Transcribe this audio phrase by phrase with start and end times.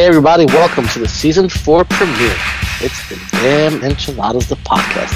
[0.00, 2.34] Hey everybody, welcome to the season four premiere.
[2.80, 5.12] It's the Damn Enchiladas, the podcast,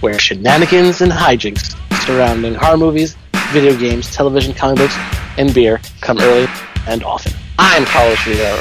[0.00, 1.74] where shenanigans and hijinks
[2.06, 3.16] surrounding horror movies,
[3.48, 4.94] video games, television, comic books,
[5.36, 6.46] and beer come early
[6.86, 7.32] and often.
[7.58, 8.60] I'm Carlos Rivera.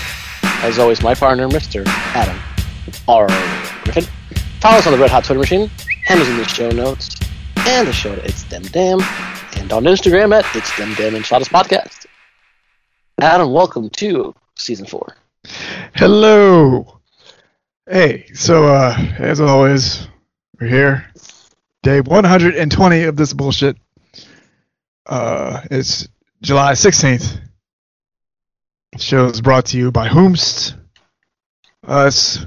[0.63, 1.85] As always, my partner, Mr.
[2.15, 2.39] Adam
[3.07, 3.27] R.
[3.83, 4.05] Griffin.
[4.61, 5.69] Follow us on the Red Hot Twitter machine,
[6.03, 7.15] handles in the show notes,
[7.57, 9.01] and the show It's Them Damn,
[9.55, 12.07] and on Instagram at It's Them Damn Enchiladas Podcast.
[13.21, 15.15] Adam, welcome to season four.
[15.95, 16.99] Hello.
[17.89, 20.07] Hey, so uh as always,
[20.59, 21.11] we're here.
[21.81, 23.77] Day 120 of this bullshit.
[25.05, 26.07] Uh it's
[26.41, 27.39] July 16th.
[28.91, 30.75] The show is brought to you by Whomst.
[31.87, 32.45] Us.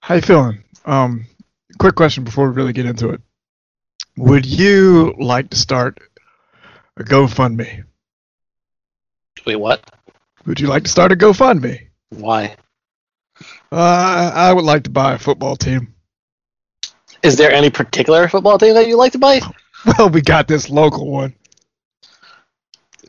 [0.00, 0.62] How you feeling?
[0.84, 1.26] Um
[1.78, 3.20] quick question before we really get into it.
[4.16, 5.98] Would you like to start
[6.96, 7.84] a GoFundMe?
[9.44, 9.84] Wait, what?
[10.46, 11.88] Would you like to start a GoFundMe?
[12.10, 12.54] Why?
[13.72, 15.94] Uh, I would like to buy a football team.
[17.22, 19.40] Is there any particular football team that you like to buy?
[19.98, 21.34] Well, we got this local one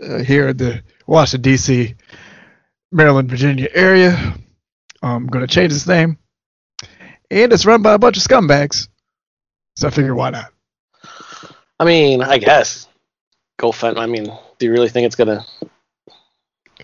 [0.04, 1.96] uh, here in the Washington D.C.,
[2.92, 4.36] Maryland, Virginia area.
[5.02, 6.20] I'm gonna change its name,
[7.32, 8.90] and it's run by a bunch of scumbags.
[9.76, 10.52] So I figure why not?
[11.80, 12.88] I mean, I guess.
[13.58, 13.98] Go fund.
[13.98, 14.26] I mean,
[14.60, 15.46] do you really think it's gonna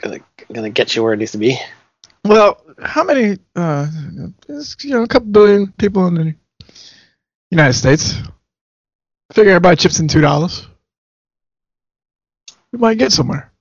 [0.04, 0.20] gonna
[0.52, 1.58] gonna get you where it needs to be?
[2.26, 3.38] Well, how many?
[3.56, 3.88] Uh,
[4.82, 6.36] you know, a couple billion people in the
[7.52, 8.16] United States.
[9.30, 10.67] I figure everybody chips in two dollars.
[12.72, 13.52] We might get somewhere.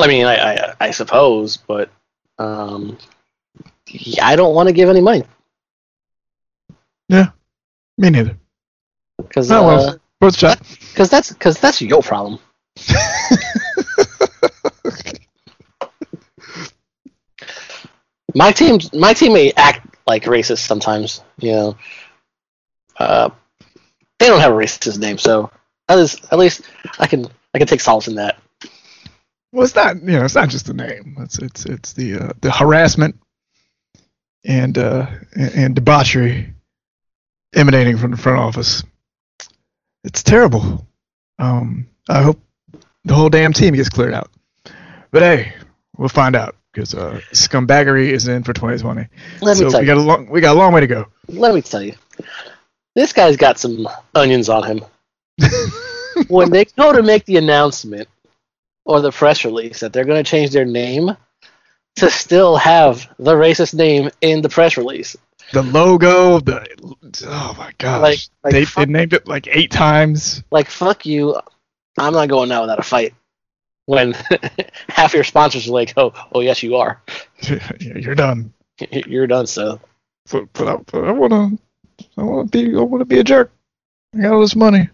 [0.00, 1.90] I mean, I I, I suppose, but
[2.38, 2.98] um,
[4.22, 5.24] I don't want to give any money
[7.08, 7.30] Yeah,
[7.98, 8.36] me neither.
[9.18, 10.60] because Oh well, worth shot.
[10.92, 12.38] because that's because that's your problem.
[18.34, 21.22] My team, my team may act like racist sometimes.
[21.38, 21.76] You know,
[22.98, 23.30] uh,
[24.18, 25.50] they don't have a racist name, so
[25.88, 26.62] at least, at least
[26.98, 28.38] I can I can take solace in that.
[29.52, 31.16] Well, it's not you know it's not just the name.
[31.20, 33.16] It's it's it's the uh, the harassment
[34.44, 35.06] and uh,
[35.36, 36.54] and, debauchery
[37.54, 38.82] emanating from the front office.
[40.04, 40.86] It's terrible.
[41.38, 42.40] Um, I hope
[43.04, 44.30] the whole damn team gets cleared out.
[45.10, 45.54] But hey,
[45.96, 49.06] we'll find out because uh, scumbaggery is in for 2020.
[49.40, 49.94] Let me so tell we you.
[49.94, 51.06] got a long we got a long way to go.
[51.28, 51.94] Let me tell you,
[52.94, 54.84] this guy's got some onions on him.
[56.28, 58.08] when they go to make the announcement
[58.84, 61.10] or the press release that they're going to change their name
[61.96, 65.16] to still have the racist name in the press release.
[65.52, 66.66] the logo, the
[67.26, 70.42] oh my gosh, Like- like they, fuck- they named it like eight times.
[70.50, 71.36] Like, fuck you.
[71.98, 73.14] I'm not going out without a fight.
[73.86, 74.12] When
[74.88, 77.02] half your sponsors are like, oh, oh yes, you are.
[77.80, 78.52] You're done.
[78.90, 79.80] You're done, so.
[80.30, 81.50] But, but, I, but I wanna,
[82.16, 83.52] I wanna be, I wanna be a jerk.
[84.14, 84.88] I got all this money.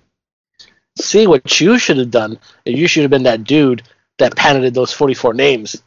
[0.97, 2.39] See what you should have done.
[2.65, 3.83] You should have been that dude
[4.19, 5.81] that patented those 44 names.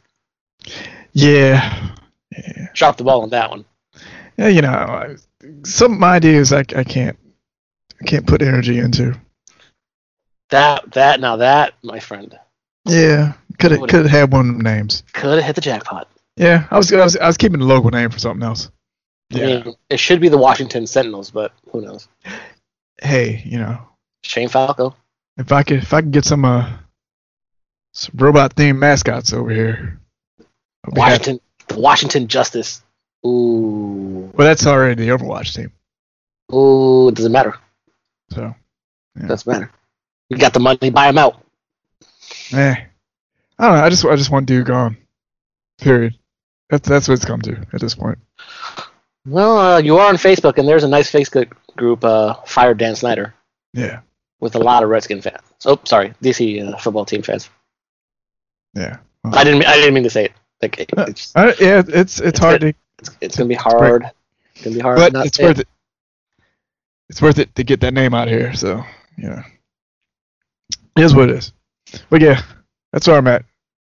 [1.12, 1.90] Yeah,
[2.30, 3.64] yeah, Drop the ball on that one.
[4.38, 4.48] yeah.
[4.48, 5.16] You know, I,
[5.64, 7.18] some ideas I, I can't,
[8.00, 9.14] I can't put energy into.
[10.52, 12.38] That, that, now that, my friend,
[12.86, 15.02] Yeah, could have, could have had one of them names.
[15.14, 16.08] could have hit the jackpot.
[16.36, 18.70] Yeah, I was, I was, I was keeping the local name for something else.
[19.34, 19.46] I Yeah.
[19.64, 22.06] mean, it should be the Washington Sentinels, but who knows?
[23.02, 23.78] Hey, you know,
[24.22, 24.94] Shane Falco.
[25.38, 26.70] if I could, if I could get some, uh,
[27.94, 29.98] some robot themed mascots over here.
[30.84, 31.00] I'd happy.
[31.00, 32.82] Washington, the Washington Justice.
[33.24, 35.72] Ooh, Well, that's already the Overwatch team.
[36.54, 37.54] ooh, it doesn't matter.
[38.32, 38.54] So,
[39.16, 39.70] It doesn't matter.
[40.28, 41.42] You got the money, buy him out.
[42.52, 42.74] eh.
[43.58, 43.84] I don't know.
[43.84, 44.96] I just, I just want dude gone.
[45.78, 46.14] Period.
[46.70, 48.18] That's that's what it's come to at this point.
[49.26, 52.96] Well, uh, you are on Facebook, and there's a nice Facebook group, uh, Fire Dan
[52.96, 53.34] Snyder,
[53.72, 54.00] Yeah,
[54.40, 55.42] with a lot of Redskin fans.
[55.64, 57.48] Oh, sorry, DC uh, football team fans.
[58.74, 58.96] yeah.
[59.24, 60.32] I didn't, I didn't mean to say it.
[60.60, 64.10] Like, it- Uh, it's, I, yeah, it's it's hard to, it's, it's gonna be hard.
[64.54, 64.96] It's gonna be hard.
[64.96, 65.68] but not it's worth it.
[67.08, 68.54] It's worth it to get that name out of here.
[68.54, 68.82] So,
[69.18, 69.44] yeah,
[70.96, 71.52] it is what it is.
[72.10, 72.40] But yeah,
[72.92, 73.44] that's where I'm at.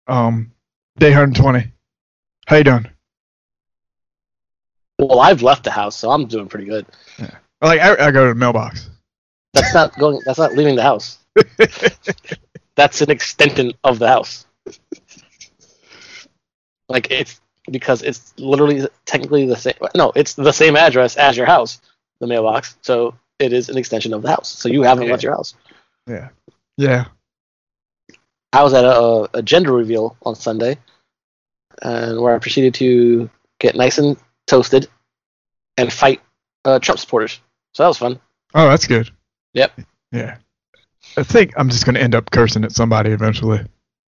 [0.07, 0.51] Um,
[0.98, 1.72] day 120.
[2.48, 2.88] How you doing?
[5.00, 6.86] Well, I've left the house, so I'm doing pretty good.
[7.18, 7.31] Yeah.
[7.62, 8.90] Like I, I go to the mailbox.
[9.54, 10.22] That's not going.
[10.25, 11.19] That's not leaving the house.
[12.75, 14.45] That's an extension of the house.
[16.88, 19.74] Like it's because it's literally technically the same.
[19.95, 21.81] No, it's the same address as your house,
[22.19, 22.78] the mailbox.
[22.81, 24.50] So it is an extension of the house.
[24.50, 25.12] So you haven't Yeah.
[25.12, 25.56] left your house.
[26.07, 26.30] Yeah.
[26.80, 27.08] Yeah.
[28.54, 30.78] I was at a, a gender reveal on Sunday,
[31.81, 33.30] and where I proceeded to
[33.60, 34.16] get nice and
[34.48, 34.88] toasted
[35.76, 36.22] and fight
[36.64, 37.42] uh, Trump supporters.
[37.74, 38.18] So that was fun.
[38.56, 39.12] Oh, that's good.
[39.56, 39.78] Yep.
[40.14, 40.38] Yeah.
[41.18, 43.60] I think I'm just gonna end up cursing at somebody eventually.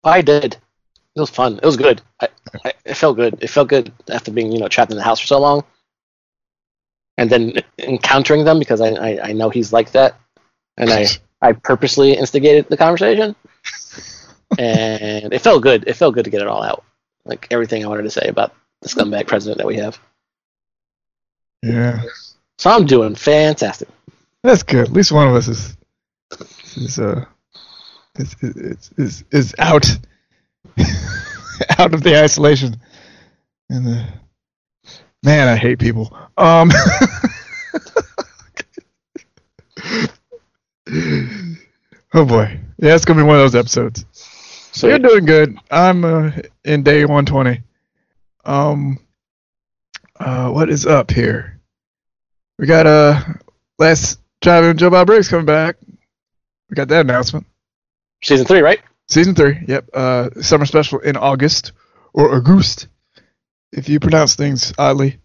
[0.05, 0.55] I did.
[1.15, 1.57] It was fun.
[1.57, 2.01] It was good.
[2.21, 2.29] I,
[2.63, 3.37] I, it felt good.
[3.41, 5.65] It felt good after being, you know, trapped in the house for so long,
[7.17, 10.15] and then encountering them because I, I, I know he's like that,
[10.77, 11.07] and I,
[11.41, 13.35] I purposely instigated the conversation,
[14.57, 15.85] and it felt good.
[15.87, 16.83] It felt good to get it all out,
[17.25, 19.99] like everything I wanted to say about the scumbag president that we have.
[21.63, 22.01] Yeah.
[22.57, 23.87] So I'm doing fantastic.
[24.43, 24.87] That's good.
[24.87, 25.77] At least one of us is
[26.75, 27.25] is uh
[28.17, 29.85] is is is, is out
[31.77, 32.75] out of the isolation.
[33.69, 34.07] And the
[35.23, 36.15] man, I hate people.
[36.37, 36.71] Um
[42.13, 42.59] Oh boy.
[42.77, 44.05] Yeah, it's gonna be one of those episodes.
[44.73, 45.57] So you're doing good.
[45.69, 46.31] I'm uh,
[46.63, 47.61] in day 120.
[48.43, 48.99] Um
[50.19, 51.59] uh what is up here?
[52.57, 53.21] We got uh
[53.79, 55.77] last drive Joe Bob Briggs coming back.
[56.69, 57.45] We got that announcement.
[58.23, 58.79] season three, right?
[59.07, 59.89] Season three, yep.
[59.93, 61.73] Uh, summer special in August
[62.13, 62.87] or August,
[63.73, 65.19] if you pronounce things oddly.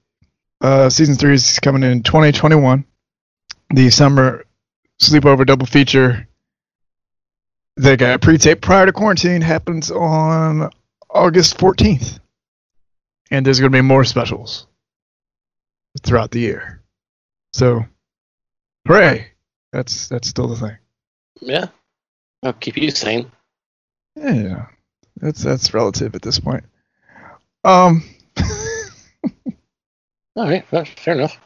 [0.60, 2.84] Uh, season three is coming in 2021.
[3.70, 4.44] The summer
[5.00, 6.26] sleepover double feature
[7.76, 10.70] that got pre-taped prior to quarantine happens on
[11.10, 12.18] August 14th,
[13.30, 14.66] and there's going to be more specials
[16.02, 16.82] throughout the year.
[17.52, 17.84] So,
[18.86, 19.28] hooray!
[19.72, 20.76] That's that's still the thing.
[21.40, 21.66] Yeah.
[22.42, 23.30] I'll keep you sane.
[24.14, 24.66] Yeah,
[25.16, 26.64] that's that's relative at this point.
[27.64, 28.04] Um,
[30.36, 31.38] All right, fair, fair enough.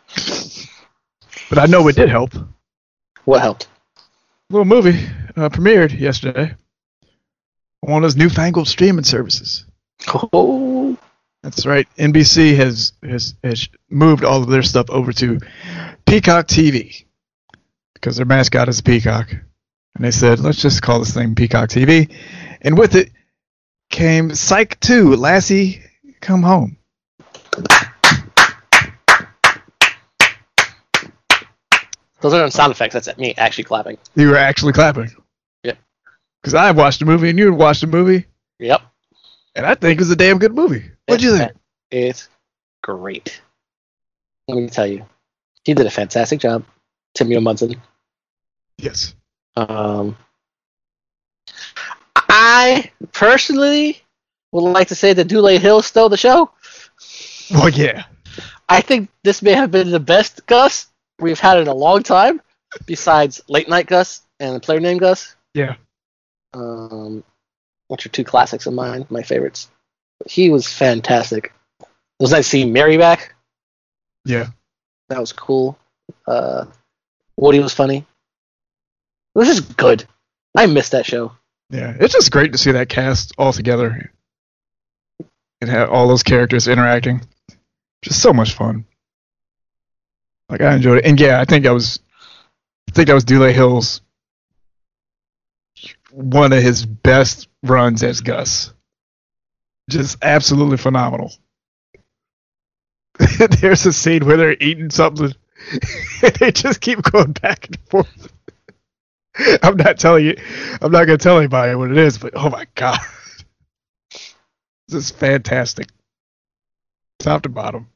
[1.49, 2.35] but I know it did help.
[3.25, 3.69] What helped?
[4.50, 5.09] little movie
[5.40, 6.54] uh, premiered yesterday
[7.82, 9.64] on one of those newfangled streaming services.
[10.32, 10.98] Oh,
[11.42, 11.88] That's right.
[11.96, 15.40] NBC has has has moved all of their stuff over to
[16.06, 17.04] Peacock TV
[17.94, 21.70] because their mascot is a peacock, and they said let's just call this thing Peacock
[21.70, 22.12] TV,
[22.60, 23.10] and with it
[23.90, 25.82] came Psych 2, Lassie
[26.20, 26.76] Come Home.
[32.20, 32.94] those aren't sound effects.
[32.94, 33.98] That's me actually clapping.
[34.14, 35.10] You were actually clapping.
[36.40, 38.26] Because I watched the movie and you watched the movie,
[38.58, 38.81] Yep.
[39.54, 40.90] and I think it was a damn good movie.
[41.06, 41.52] What'd you think?
[41.90, 42.28] It's
[42.82, 43.40] great.
[44.48, 45.04] Let me tell you,
[45.64, 46.64] he did a fantastic job.
[47.14, 47.78] Timmy Omundson.
[48.78, 49.14] Yes.
[49.56, 50.16] Um,
[52.16, 54.00] I personally
[54.52, 56.50] would like to say that Dule Hill stole the show.
[57.50, 58.04] Well, yeah.
[58.69, 60.87] I think this may have been the best Gus
[61.19, 62.40] we've had in a long time,
[62.87, 65.34] besides Late Night Gus and the player named Gus.
[65.54, 65.75] Yeah.
[66.52, 67.25] Um,
[67.88, 69.71] which are two classics of mine, my favorites.
[70.26, 71.52] He was fantastic.
[71.80, 71.87] It
[72.21, 73.35] was nice seeing Mary back.
[74.25, 74.49] Yeah.
[75.09, 75.78] That was cool.
[76.26, 76.66] Uh,
[77.37, 77.99] Woody was funny.
[77.99, 80.04] It was just good.
[80.57, 81.33] I missed that show.
[81.71, 81.97] Yeah.
[81.99, 84.12] It's just great to see that cast all together
[85.61, 87.23] and have all those characters interacting.
[88.02, 88.85] Just so much fun.
[90.49, 91.07] Like I enjoyed it.
[91.07, 92.00] And yeah, I think I was
[92.88, 94.00] I think that was Dule Hill's
[96.12, 98.73] one of his best runs as Gus.
[99.88, 101.33] Just absolutely phenomenal.
[103.61, 105.35] There's a scene where they're eating something
[106.23, 108.33] and they just keep going back and forth.
[109.62, 110.37] I'm not telling you
[110.81, 112.99] I'm not gonna tell anybody what it is, but oh my god.
[114.88, 115.88] This is fantastic.
[117.19, 117.88] Top to bottom.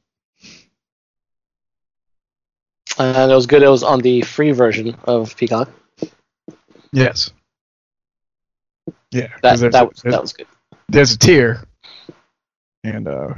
[2.97, 3.63] Uh, and it was good.
[3.63, 5.69] It was on the free version of Peacock.
[6.93, 7.33] Yes.
[9.11, 9.27] Yeah.
[9.41, 10.47] That that that was good.
[10.89, 11.63] there's a tier.
[12.83, 13.33] And uh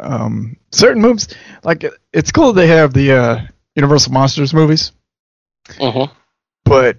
[0.00, 1.28] um certain moves
[1.62, 3.38] like it's cool they have the uh
[3.76, 4.92] Universal Monsters movies,
[5.78, 6.04] hmm
[6.64, 6.96] but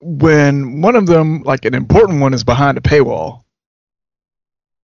[0.00, 3.44] when one of them like an important one is behind a paywall,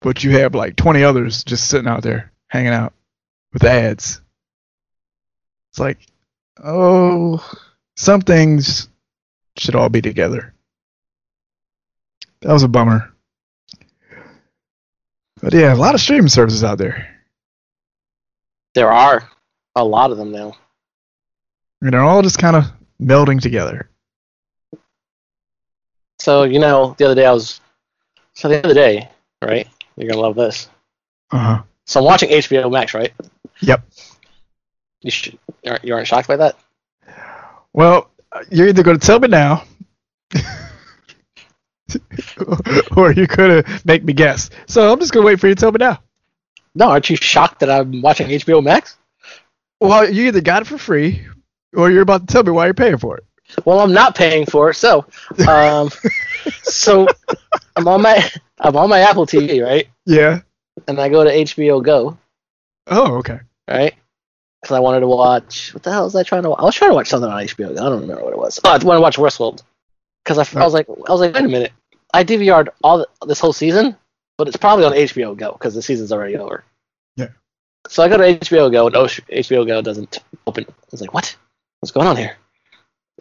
[0.01, 2.93] but you have like 20 others just sitting out there hanging out
[3.53, 4.21] with ads.
[5.71, 5.99] It's like,
[6.63, 7.45] oh,
[7.97, 8.89] some things
[9.57, 10.55] should all be together.
[12.41, 13.13] That was a bummer.
[15.41, 17.15] But yeah, a lot of streaming services out there.
[18.75, 19.29] There are
[19.77, 20.55] a lot of them now.
[21.81, 22.65] And they're all just kind of
[23.01, 23.89] melding together.
[26.19, 27.61] So you know, the other day I was.
[28.35, 29.09] So the other day,
[29.43, 29.69] right?
[29.97, 30.69] You're gonna love this.
[31.31, 31.63] Uh huh.
[31.87, 33.13] So I'm watching HBO Max, right?
[33.61, 33.83] Yep.
[35.01, 36.57] You should, you aren't, you aren't shocked by that?
[37.73, 38.11] Well,
[38.51, 39.65] you're either going to tell me now,
[42.97, 44.51] or going to make me guess.
[44.67, 46.03] So I'm just going to wait for you to tell me now.
[46.75, 48.97] No, aren't you shocked that I'm watching HBO Max?
[49.81, 51.27] Well, you either got it for free,
[51.75, 53.25] or you're about to tell me why you're paying for it.
[53.65, 55.07] Well, I'm not paying for it, so
[55.49, 55.91] um,
[56.63, 57.07] so
[57.77, 58.29] I'm on my
[58.61, 59.89] I'm on my Apple TV, right?
[60.05, 60.41] Yeah.
[60.87, 62.19] And I go to HBO Go,
[62.87, 63.41] Oh, okay.
[63.69, 63.95] right?
[64.61, 65.73] Because I wanted to watch.
[65.73, 66.51] What the hell was I trying to?
[66.51, 66.61] watch?
[66.61, 67.75] I was trying to watch something on HBO.
[67.75, 67.87] Go.
[67.87, 68.61] I don't remember what it was.
[68.65, 69.63] Oh, I wanted to watch Westworld.
[70.25, 71.73] Because I, I was like, I was like, wait a minute.
[72.13, 73.97] I DVR'd all the, this whole season,
[74.37, 76.65] but it's probably on HBO Go because the season's already over.
[77.17, 77.29] Yeah.
[77.89, 80.65] So I go to HBO Go, and oh, HBO Go doesn't open.
[80.69, 81.37] I was like, what?
[81.81, 82.37] What's going on here?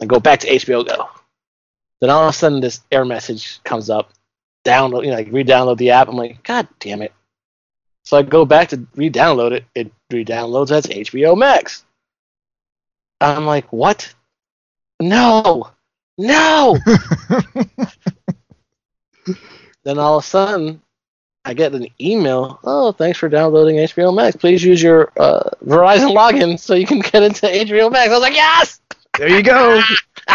[0.00, 1.08] I go back to HBO Go.
[2.00, 4.10] Then all of a sudden, this error message comes up.
[4.64, 6.08] Download, you know, like re-download the app.
[6.08, 7.12] I'm like, God damn it!
[8.04, 9.64] So I go back to re-download it.
[9.74, 11.84] It re-downloads as HBO Max.
[13.20, 14.12] I'm like, what?
[15.00, 15.70] No,
[16.16, 16.78] no.
[19.84, 20.82] then all of a sudden,
[21.44, 22.58] I get an email.
[22.64, 24.36] Oh, thanks for downloading HBO Max.
[24.36, 28.10] Please use your uh, Verizon login so you can get into HBO Max.
[28.10, 28.80] I was like, yes,
[29.16, 29.80] there you go.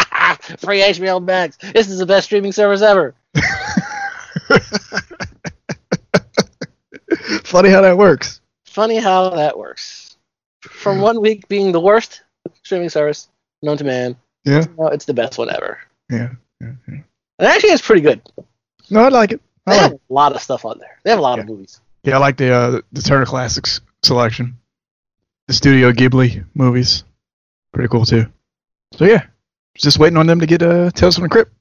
[0.57, 1.57] free HBO Max.
[1.57, 3.13] This is the best streaming service ever.
[7.43, 8.41] Funny how that works.
[8.65, 10.17] Funny how that works.
[10.61, 12.23] From one week being the worst
[12.63, 13.29] streaming service
[13.61, 14.65] known to man, Yeah.
[14.91, 15.77] it's the best one ever.
[16.09, 16.29] Yeah.
[16.59, 16.99] yeah, yeah.
[17.39, 18.21] And actually, it's pretty good.
[18.93, 19.41] No, I like it.
[19.65, 20.01] They I like have it.
[20.07, 20.99] a lot of stuff on there.
[21.03, 21.81] They have a lot of movies.
[22.03, 24.59] Yeah, I like the uh, the Turner Classics selection.
[25.47, 27.03] The Studio Ghibli movies,
[27.73, 28.31] pretty cool too.
[28.93, 29.25] So yeah,
[29.75, 31.51] just waiting on them to get uh, Tales from the Crypt,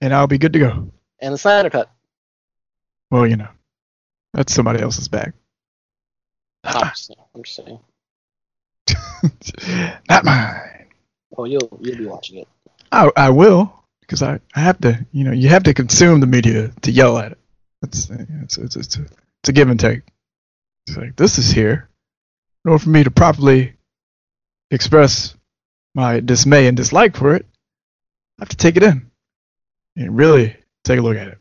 [0.00, 0.92] and I'll be good to go.
[1.20, 1.90] And the Snyder Cut.
[3.10, 3.48] Well, you know,
[4.32, 5.32] that's somebody else's bag,
[6.64, 7.18] I'm just saying.
[7.34, 7.80] I'm just saying.
[10.08, 10.86] not mine.
[11.36, 12.48] Oh, you'll you'll be watching it.
[12.92, 13.72] I I will
[14.06, 15.04] because I, I have to.
[15.12, 17.38] You know, you have to consume the media to yell at it.
[17.82, 20.02] It's it's it's it's a, it's a give and take.
[20.86, 21.88] It's like this is here.
[22.64, 23.74] In order for me to properly
[24.70, 25.34] express
[25.94, 27.46] my dismay and dislike for it,
[28.38, 29.10] I have to take it in
[29.96, 31.38] and really take a look at it.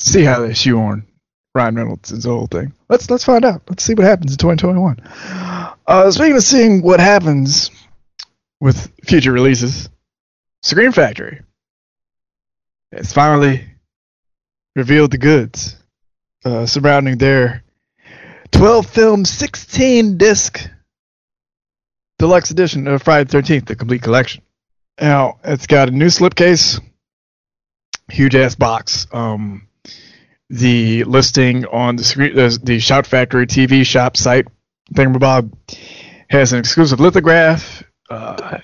[0.00, 1.06] See how they shoehorn
[1.54, 2.72] Ryan Reynolds' whole thing.
[2.88, 3.62] Let's let's find out.
[3.68, 5.00] Let's see what happens in 2021.
[5.86, 7.70] Uh, speaking of seeing what happens
[8.60, 9.88] with future releases,
[10.62, 11.40] Scream Factory
[12.92, 13.64] has finally
[14.76, 15.76] revealed the goods
[16.44, 17.64] uh, surrounding their
[18.52, 20.68] 12 film, 16 disc
[22.18, 24.42] deluxe edition of Friday the 13th, the complete collection.
[25.00, 26.78] Now, it's got a new slipcase,
[28.10, 29.06] huge ass box.
[29.12, 29.66] Um,
[30.50, 34.46] the listing on the screen, the, the Shout Factory TV shop site,
[34.92, 35.52] Thingamabob,
[36.28, 38.58] has an exclusive lithograph uh,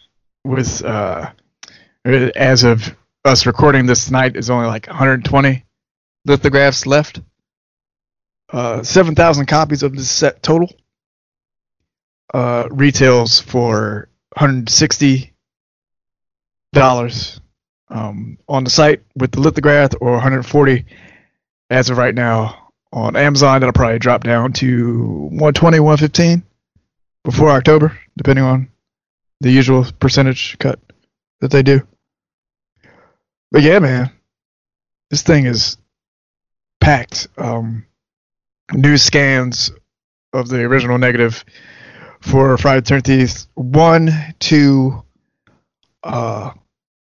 [0.44, 1.30] with, uh,
[2.06, 5.64] as of us recording this tonight, is only like 120
[6.24, 7.20] lithographs left.
[8.52, 10.72] Uh, 7,000 copies of this set total.
[12.32, 15.32] Uh, retails for 160
[16.72, 17.40] dollars
[17.88, 20.84] um, on the site with the lithograph, or 140
[21.70, 23.60] as of right now on Amazon.
[23.60, 24.98] That'll probably drop down to
[25.30, 26.42] 120, 115
[27.24, 28.68] before October, depending on
[29.40, 30.78] the usual percentage cut
[31.40, 31.86] that they do.
[33.56, 34.10] But yeah, man,
[35.08, 35.78] this thing is
[36.78, 37.28] packed.
[37.38, 37.86] Um,
[38.74, 39.70] new scans
[40.34, 41.42] of the original negative
[42.20, 43.46] for Friday the 13th.
[43.54, 44.10] One,
[44.40, 45.02] two,
[46.02, 46.50] uh,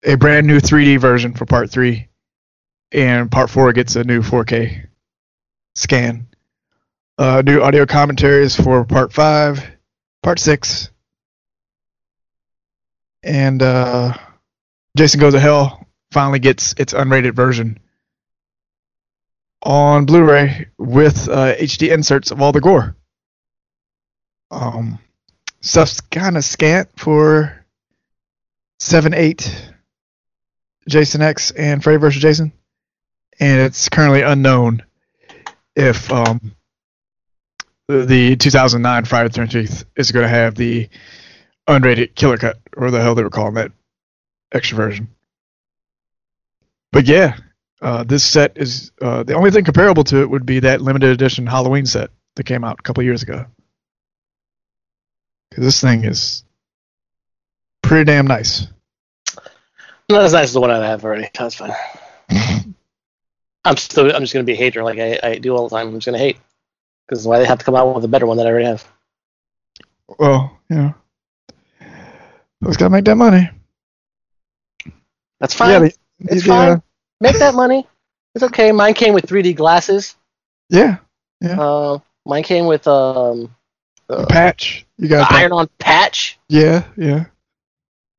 [0.05, 2.07] a brand new 3D version for part three,
[2.93, 4.87] and part four gets a new 4K
[5.75, 6.29] scan.
[7.19, 9.69] Uh, new audio commentaries for part five,
[10.23, 10.91] part six,
[13.25, 14.17] and uh,
[14.97, 15.86] Jason Goes to Hell
[16.17, 17.79] finally gets its unrated version
[19.63, 22.97] on Blu-ray with uh, HD inserts of all the gore.
[24.51, 24.99] Um,
[25.61, 27.67] stuff's kind of scant for
[28.81, 29.71] seven, eight,
[30.89, 32.23] Jason X and Freddy vs.
[32.23, 32.51] Jason,
[33.39, 34.85] and it's currently unknown
[35.75, 36.57] if um,
[37.89, 40.89] the, the 2009 Friday the 13th is going to have the
[41.69, 43.73] unrated killer cut, or the hell they were calling that
[44.51, 45.09] extra version.
[46.97, 47.37] But yeah,
[47.83, 51.11] uh, this set is uh, the only thing comparable to it would be that limited
[51.11, 53.45] edition Halloween set that came out a couple years ago.
[55.51, 56.43] Because this thing is
[57.83, 58.69] pretty damn nice.
[60.09, 61.29] Not as nice as the one I have already.
[61.39, 61.75] That's fine.
[63.67, 64.11] I'm still.
[64.17, 65.89] I'm just gonna be a hater, like I, I do all the time.
[65.89, 66.39] I'm just gonna hate
[67.07, 68.91] because why they have to come out with a better one that I already have.
[70.19, 70.95] Well, yeah.
[72.65, 73.51] folks gotta make that money.
[75.41, 75.83] That's fine.
[75.83, 75.89] Yeah,
[76.21, 76.81] it's fine.
[77.21, 77.87] Make that money.
[78.35, 78.73] It's okay.
[78.73, 80.17] Mine came with 3D glasses.
[80.69, 80.99] yeah,
[81.43, 83.55] Uh, mine came with um,
[84.11, 84.87] uh, patch.
[84.99, 85.39] You got that.
[85.41, 86.39] iron-on patch.
[86.49, 87.27] Yeah, yeah.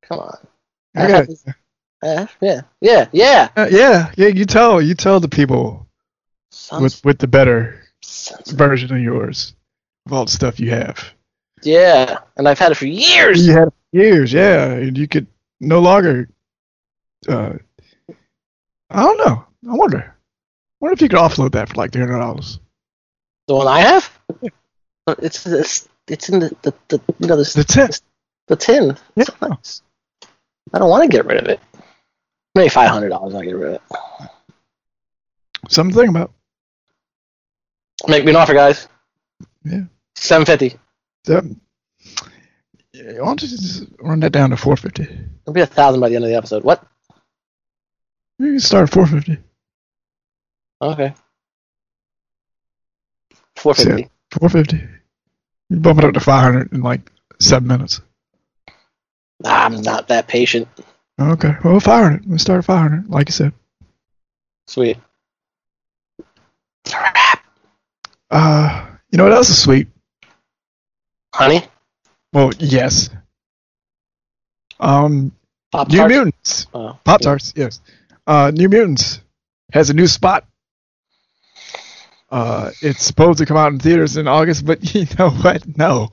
[0.03, 0.37] Come on.
[0.95, 1.39] I got it.
[2.01, 3.49] Uh, yeah, yeah, yeah.
[3.55, 4.27] Uh, yeah, yeah.
[4.27, 5.87] You tell you tell the people
[6.79, 7.83] with with the better
[8.47, 9.55] version of yours
[10.05, 11.13] of all the stuff you have.
[11.63, 13.45] Yeah, and I've had it for years.
[13.45, 15.25] You had it for years, yeah, and you could
[15.59, 16.29] no longer.
[17.27, 17.53] Uh,
[18.89, 19.45] I don't know.
[19.69, 19.97] I wonder.
[19.99, 20.13] I
[20.79, 22.59] wonder if you could offload that for like three hundred dollars.
[23.47, 24.19] The one I have.
[25.05, 27.89] But It's it's it's in the the, the you know the The tin.
[28.47, 28.97] the tin.
[29.15, 29.25] Yeah.
[29.41, 29.81] Nice.
[30.73, 31.59] I don't want to get rid of it.
[32.55, 33.33] Maybe five hundred dollars.
[33.35, 33.81] I'll get rid of it.
[35.69, 36.31] Something to think about.
[38.07, 38.87] Make me an offer, guys.
[39.63, 39.83] Yeah.
[40.15, 40.75] Seven fifty.
[41.25, 41.41] So,
[42.93, 45.03] yeah, why don't you just run that down to four fifty?
[45.03, 46.63] It'll be a thousand by the end of the episode.
[46.63, 46.85] What?
[48.39, 49.37] You can start at four fifty.
[50.81, 51.13] Okay.
[53.55, 54.09] Four fifty.
[54.31, 54.83] Four fifty.
[55.69, 58.01] You bump it up to five hundred in like seven minutes.
[59.43, 60.67] I'm not that patient.
[61.19, 61.55] Okay.
[61.63, 62.29] Well, five hundred.
[62.29, 63.53] Let's start at five hundred, like you said.
[64.67, 64.97] Sweet.
[66.85, 67.43] It's a wrap.
[68.29, 69.87] Uh, you know what else is sweet?
[71.33, 71.63] Honey.
[72.33, 73.09] Well, yes.
[74.79, 75.31] Um,
[75.71, 76.13] Pop New Tarts.
[76.13, 76.67] Mutants.
[76.73, 76.99] Oh.
[77.03, 77.81] Pop Tarts, yes.
[78.27, 79.21] Uh, New Mutants
[79.71, 80.45] has a new spot.
[82.29, 85.65] Uh, it's supposed to come out in theaters in August, but you know what?
[85.77, 86.09] No.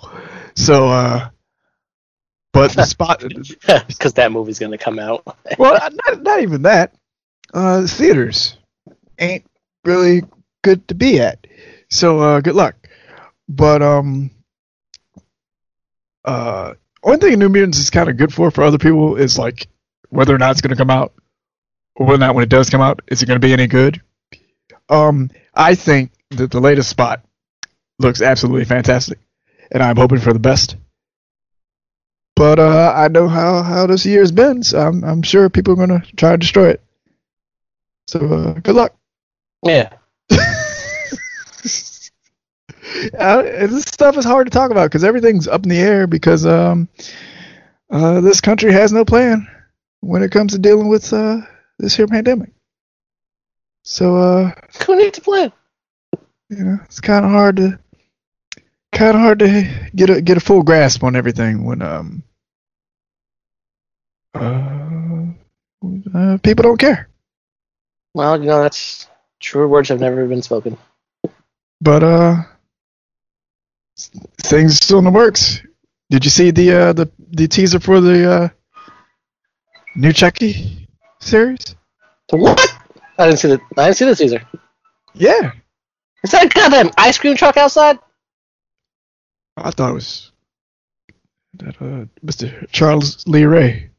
[0.55, 1.29] So, uh,
[2.53, 3.21] but the spot,
[3.89, 5.25] Because that movie's gonna come out.
[5.59, 6.95] well, not, not even that.
[7.53, 8.57] Uh, theaters
[9.19, 9.45] ain't
[9.85, 10.23] really
[10.63, 11.47] good to be at.
[11.91, 12.77] So, uh, good luck.
[13.49, 14.31] But, um,
[16.25, 19.69] uh, only thing New Mutants is kind of good for for other people is like
[20.09, 21.13] whether or not it's going to come out,
[21.95, 24.01] whether or not when it does come out, is it going to be any good?
[24.89, 27.25] Um, I think that the latest spot
[27.99, 29.19] looks absolutely fantastic,
[29.71, 30.77] and I'm hoping for the best.
[32.37, 35.87] But uh, I know how, how this year's been, so I'm I'm sure people are
[35.87, 36.83] going to try to destroy it.
[38.09, 38.95] So uh, good luck.
[39.65, 39.91] Yeah.
[43.19, 46.45] uh, this stuff is hard to talk about because everything's up in the air because
[46.45, 46.89] um,
[47.91, 49.47] uh, this country has no plan
[50.01, 51.41] when it comes to dealing with uh,
[51.79, 52.51] this here pandemic.
[53.83, 54.53] So uh,
[54.87, 55.53] Who needs a plan?
[56.49, 57.79] you know, it's kind of hard to
[58.93, 62.23] kind of hard to get a get a full grasp on everything when um
[64.35, 65.27] uh,
[66.15, 67.09] uh people don't care.
[68.15, 69.09] Well, you know that's
[69.41, 70.79] true words have never been spoken.
[71.81, 72.37] But uh,
[74.43, 75.61] things still in the works.
[76.11, 78.49] Did you see the uh the the teaser for the uh
[79.97, 80.84] new Chucky
[81.25, 81.75] series?
[82.29, 82.61] The what?
[83.19, 84.43] I didn't see the I didn't see the Caesar.
[85.15, 85.53] Yeah,
[86.25, 87.99] Is that a goddamn ice cream truck outside?
[89.57, 90.33] I thought it was
[91.55, 92.69] that uh Mr.
[92.73, 93.91] Charles Lee Ray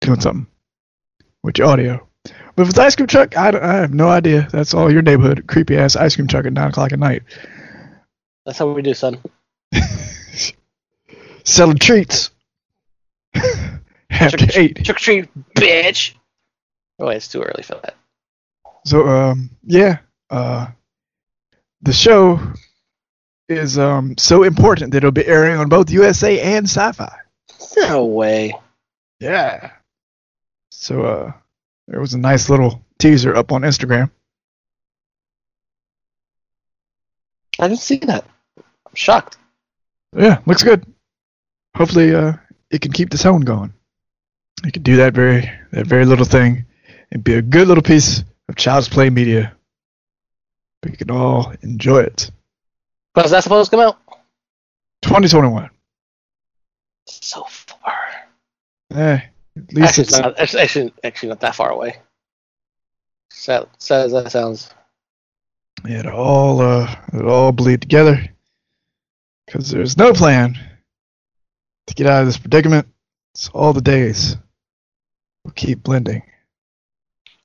[0.00, 0.46] doing something
[1.42, 2.06] with your audio.
[2.56, 4.46] But if it's ice cream truck, I, I have no idea.
[4.52, 7.24] That's all your neighborhood creepy ass ice cream truck at nine o'clock at night,
[8.46, 9.18] That's how we do, son.
[11.44, 12.30] selling treats.
[14.10, 14.84] After Trick, eight.
[14.84, 16.14] trick or treat, bitch.
[16.98, 17.96] Oh it's too early for that.
[18.84, 19.98] So um yeah,
[20.30, 20.68] uh
[21.82, 22.40] the show
[23.48, 27.12] is um so important that it'll be airing on both USA and Syfy.
[27.76, 28.54] No way.
[29.20, 29.70] Yeah.
[30.70, 31.32] So uh
[31.88, 34.10] there was a nice little teaser up on Instagram.
[37.58, 38.24] I didn't see that.
[38.56, 39.36] I'm shocked.
[40.16, 40.86] Yeah, looks good.
[41.76, 42.34] Hopefully uh
[42.70, 43.72] it can keep the tone going.
[44.64, 46.66] It can do that very that very little thing
[47.14, 49.54] and be a good little piece of child's play media.
[50.82, 52.30] We can all enjoy it.
[53.14, 53.98] When's that supposed to come out?
[55.02, 55.70] 2021.
[57.06, 57.92] So far.
[58.92, 59.20] Eh,
[59.56, 61.96] at least Actually, it's not, actually, actually, actually not that far away.
[63.30, 64.74] Sad, sad as that sounds.
[65.84, 68.22] It all uh, it all bleed together
[69.46, 70.56] because there's no plan
[71.86, 72.88] to get out of this predicament.
[73.34, 74.36] It's all the days
[75.44, 76.22] will keep blending.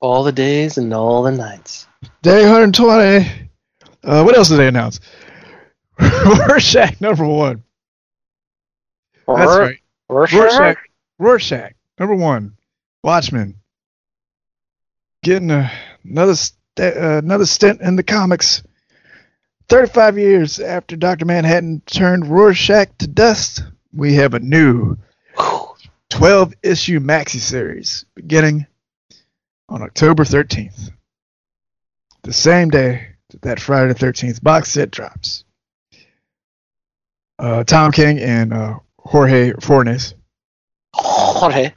[0.00, 1.86] All the days and all the nights.
[2.22, 3.50] Day 120.
[4.02, 5.00] Uh, what else did they announce?
[6.00, 7.62] Rorschach number one.
[9.26, 9.78] That's right.
[10.08, 10.38] Rorschach?
[10.38, 10.78] Rorschach.
[11.18, 12.56] Rorschach number one.
[13.04, 13.56] Watchmen.
[15.22, 15.70] Getting a,
[16.04, 18.62] another st- uh, another stint in the comics.
[19.68, 21.26] 35 years after Dr.
[21.26, 24.96] Manhattan turned Rorschach to dust, we have a new
[26.08, 28.66] 12 issue maxi series beginning
[29.70, 30.90] on October 13th.
[32.22, 35.44] The same day that that Friday the 13th box set drops.
[37.38, 40.14] Uh, Tom King and uh, Jorge Fornes
[40.92, 41.72] Jorge.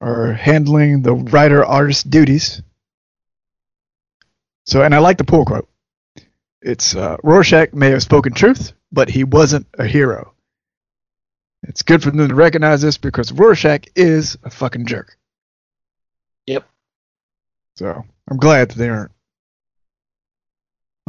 [0.00, 2.62] are handling the writer artist duties.
[4.64, 5.68] So, and I like the pull quote.
[6.60, 10.32] It's uh, Rorschach may have spoken truth, but he wasn't a hero.
[11.62, 15.16] It's good for them to recognize this because Rorschach is a fucking jerk.
[16.46, 16.64] Yep.
[17.76, 19.12] So I'm glad that they aren't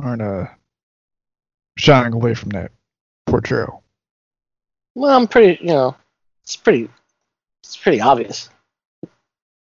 [0.02, 0.48] aren't uh
[1.78, 2.72] shying away from that
[3.26, 3.84] portrayal.
[4.96, 5.96] Well, I'm pretty, you know,
[6.44, 6.90] it's pretty,
[7.62, 8.50] it's pretty obvious.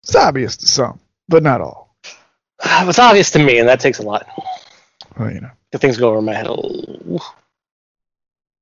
[0.03, 1.95] It's obvious to some, but not all.
[2.63, 4.27] It's obvious to me, and that takes a lot.
[5.17, 5.51] Well, you know.
[5.71, 6.47] The things go over my head.
[6.47, 7.21] Oof.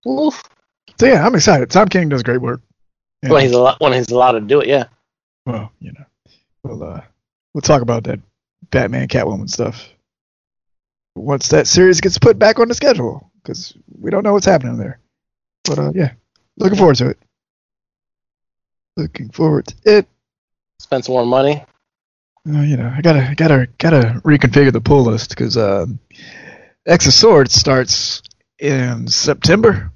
[0.05, 0.43] Oof.
[0.99, 1.69] So yeah, I'm excited.
[1.69, 2.61] Tom King does great work.
[3.21, 4.85] When he's a lot, when he's allowed to do it, yeah.
[5.45, 6.05] Well, you know,
[6.65, 7.01] we'll uh,
[7.53, 8.19] we'll talk about that
[8.71, 9.87] Batman Catwoman stuff
[11.15, 14.77] once that series gets put back on the schedule because we don't know what's happening
[14.77, 14.99] there.
[15.63, 16.13] But uh, yeah,
[16.57, 17.19] looking forward to it.
[18.97, 20.07] Looking forward to it.
[20.79, 21.63] Spend some more money.
[22.47, 25.85] Uh, you know, I gotta gotta gotta reconfigure the pull list because uh,
[26.85, 28.21] X of Swords starts
[28.59, 29.91] in September,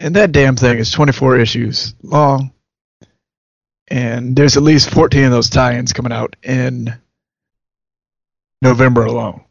[0.00, 2.52] and that damn thing is 24 issues long,
[3.90, 6.94] and there's at least 14 of those tie-ins coming out in
[8.62, 9.42] November alone.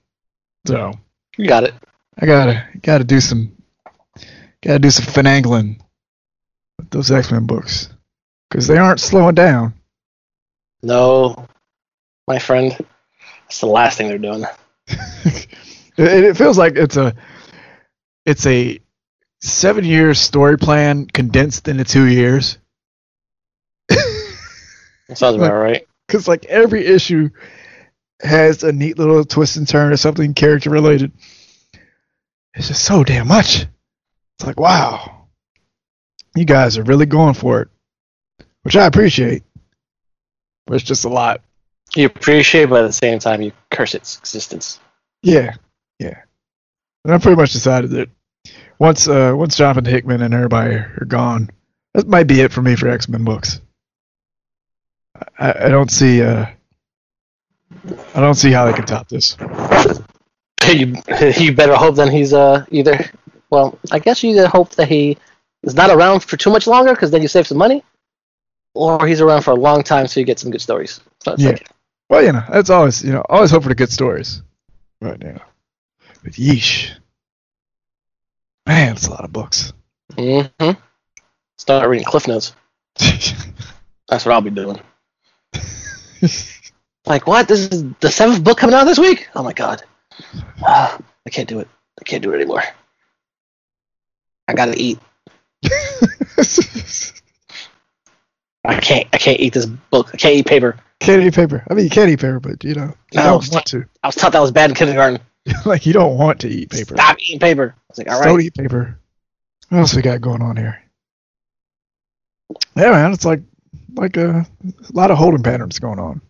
[0.65, 0.93] So
[1.37, 1.73] You got it.
[2.17, 3.55] I gotta gotta do some
[4.61, 5.79] gotta do some finagling
[6.77, 7.89] with those X-Men books
[8.49, 9.73] because they aren't slowing down.
[10.81, 11.47] No,
[12.27, 12.77] my friend.
[13.43, 14.43] That's the last thing they're doing.
[14.87, 15.47] it,
[15.97, 17.15] it feels like it's a
[18.25, 18.79] it's a
[19.41, 22.58] seven year story plan condensed into two years
[25.09, 25.85] That sounds about right.
[26.07, 27.29] because like every issue
[28.21, 31.11] has a neat little twist and turn or something character related
[32.53, 33.65] it's just so damn much
[34.37, 35.25] it's like wow
[36.35, 37.67] you guys are really going for it
[38.63, 39.43] which i appreciate
[40.67, 41.41] but it's just a lot
[41.95, 44.79] You appreciate, but at the same time, you curse its existence.
[45.23, 45.55] Yeah,
[45.97, 46.21] yeah.
[47.03, 48.09] And I pretty much decided that
[48.77, 51.49] once uh, once Jonathan Hickman and everybody are gone,
[51.95, 53.59] that might be it for me for X Men books.
[55.37, 56.45] I, I don't see uh,
[58.15, 59.37] I don't see how they can top this.
[60.67, 60.95] You
[61.37, 63.09] you better hope then he's uh either.
[63.49, 65.17] Well, I guess you either hope that he
[65.63, 67.83] is not around for too much longer because then you save some money,
[68.75, 71.01] or he's around for a long time so you get some good stories.
[71.23, 71.49] So Yeah.
[71.49, 71.69] like,
[72.09, 74.43] Well, you know, that's always you know always hope for the good stories.
[75.01, 75.41] Right now,
[76.23, 76.91] but yeesh,
[78.67, 79.73] man, it's a lot of books.
[80.11, 80.71] Mm-hmm.
[81.57, 82.53] Start reading Cliff Notes.
[82.97, 84.79] That's what I'll be doing.
[87.05, 87.47] Like, what?
[87.47, 89.29] This is the seventh book coming out this week?
[89.35, 89.81] Oh my god.
[90.61, 91.67] Ah, I can't do it.
[91.99, 92.61] I can't do it anymore.
[94.47, 94.99] I gotta eat.
[98.65, 99.07] I can't.
[99.13, 100.09] I can't eat this book.
[100.13, 100.77] I can't eat paper.
[100.99, 101.63] can't eat paper.
[101.69, 103.85] I mean, you can't eat paper, but you know, you No, don't want to.
[104.03, 105.19] I was taught that was bad in kindergarten.
[105.65, 106.95] like you don't want to eat paper.
[106.95, 107.73] Stop eating paper.
[107.75, 108.99] I was like, all Just Don't eat paper.
[109.69, 110.81] What else we got going on here?
[112.75, 113.41] Yeah, man, it's like
[113.95, 116.21] like a, a lot of holding patterns going on.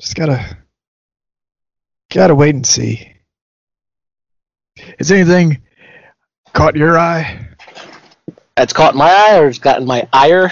[0.00, 0.56] Just gotta
[2.10, 3.12] gotta wait and see.
[4.98, 5.62] Has anything
[6.52, 7.48] caught your eye?
[8.56, 10.50] That's caught my eye, or it's gotten my ire.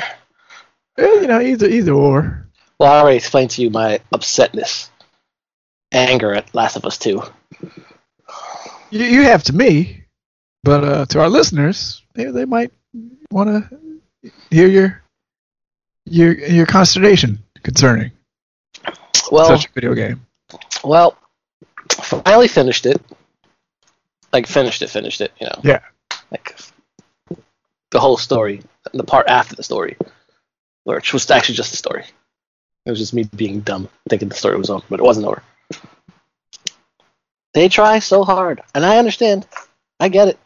[0.98, 2.48] Eh, you know, either either or.
[2.78, 4.88] Well, I already explained to you my upsetness,
[5.92, 7.22] anger at Last of Us Two.
[8.90, 10.04] You, you have to me,
[10.62, 12.72] but uh, to our listeners, they they might
[13.30, 13.80] want to
[14.50, 15.02] hear your
[16.10, 18.10] your your consternation concerning
[19.30, 20.26] Well, such a video game.
[20.84, 21.16] Well,
[21.92, 23.00] finally finished it.
[24.32, 25.32] Like finished it, finished it.
[25.40, 25.60] You know.
[25.62, 25.80] Yeah.
[26.30, 26.56] Like
[27.90, 29.96] the whole story, the part after the story,
[30.84, 32.04] which was actually just the story.
[32.86, 35.42] It was just me being dumb, thinking the story was over, but it wasn't over.
[37.52, 39.46] They try so hard, and I understand.
[39.98, 40.38] I get it.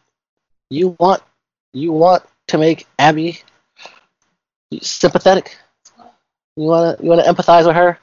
[0.69, 1.23] You want,
[1.71, 3.41] you want to make Abby
[4.81, 5.57] sympathetic.
[6.55, 7.99] You wanna you wanna empathize with her?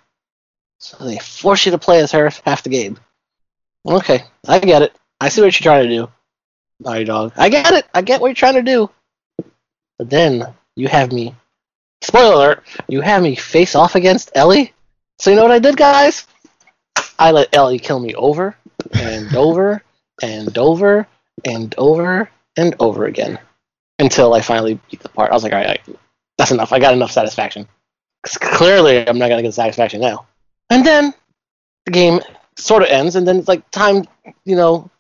[0.79, 2.98] So they force you to play as her half the game.
[3.87, 4.94] Okay, I get it.
[5.20, 6.09] I see what you're trying to do.
[6.81, 7.33] Naughty Dog.
[7.37, 7.87] I get it.
[7.94, 8.90] I get what you're trying to do.
[9.98, 11.35] But then you have me.
[12.01, 12.64] Spoiler alert!
[12.88, 14.72] You have me face off against Ellie.
[15.18, 16.27] So you know what I did, guys?
[17.18, 18.57] I let Ellie kill me over
[18.92, 19.83] and over
[20.20, 21.07] and over
[21.44, 23.38] and over and over again
[23.98, 25.31] until I finally beat the part.
[25.31, 25.81] I was like, all right,
[26.42, 26.72] that's enough.
[26.72, 27.68] I got enough satisfaction.
[28.24, 30.26] 'Cause clearly, I'm not gonna get satisfaction now.
[30.70, 31.14] And then
[31.87, 32.20] the game
[32.57, 34.07] sort of ends, and then it's like time,
[34.44, 34.90] you know,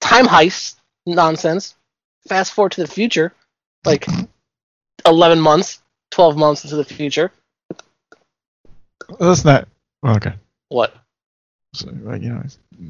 [0.00, 1.74] time heist nonsense.
[2.26, 3.34] Fast forward to the future,
[3.84, 4.06] like
[5.04, 7.32] 11 months, 12 months into the future.
[9.20, 9.68] That's not
[10.04, 10.34] okay.
[10.70, 10.94] What?
[11.74, 12.42] So, like, you know,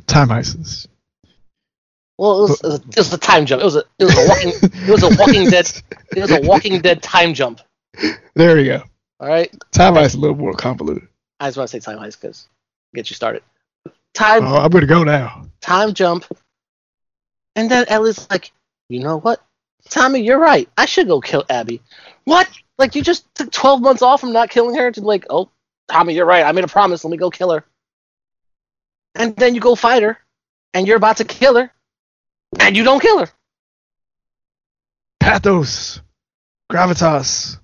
[0.06, 0.86] time heist.
[2.16, 3.62] Well, it was, it was, it was a time jump.
[3.62, 4.52] It was a it was a walking
[4.86, 5.82] it was a Walking Dead
[6.16, 7.60] it was a Walking Dead time jump.
[8.34, 8.82] There we go.
[9.20, 11.08] All right, Time heist is a little more convoluted.
[11.40, 12.48] I just want to say time heist because
[12.94, 13.42] get you started.
[14.14, 15.46] Time Oh, I'm gonna go now.
[15.60, 16.24] time jump,
[17.56, 18.52] and then Ellie's like,
[18.88, 19.40] you know what,
[19.88, 20.68] Tommy, you're right.
[20.76, 21.82] I should go kill Abby.
[22.24, 22.48] What?
[22.78, 25.50] Like you just took 12 months off from not killing her to like, oh,
[25.88, 26.44] Tommy, you're right.
[26.44, 27.02] I made a promise.
[27.04, 27.64] Let me go kill her.
[29.16, 30.16] And then you go fight her,
[30.74, 31.72] and you're about to kill her,
[32.60, 33.28] and you don't kill her.
[35.20, 36.00] Pathos,
[36.70, 37.58] gravitas,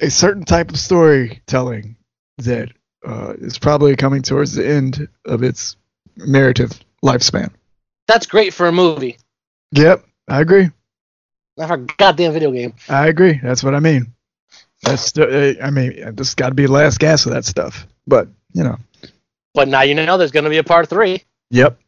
[0.00, 1.96] a certain type of storytelling
[2.38, 2.70] that
[3.06, 5.76] uh, is probably coming towards the end of its
[6.16, 6.72] narrative
[7.04, 7.50] lifespan.
[8.06, 9.16] That's great for a movie,
[9.72, 10.70] Yep, I agree.
[11.56, 12.74] not for a goddamn video game.
[12.88, 13.40] I agree.
[13.42, 14.12] That's what I mean.
[14.82, 17.86] That's uh, I mean, this got to be the last gas of that stuff.
[18.06, 18.76] But you know,
[19.54, 21.22] But now you know there's going to be a part three.
[21.50, 21.78] yep.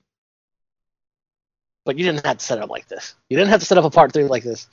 [1.85, 3.15] But you didn't have to set it up like this.
[3.31, 4.67] You didn't have to set up a part three like this.